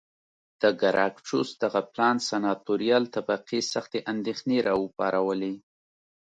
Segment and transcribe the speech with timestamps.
[0.61, 5.53] د ګراکچوس دغه پلان سناتوریال طبقې سختې اندېښنې را وپارولې